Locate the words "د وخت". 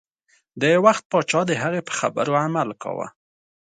0.61-1.03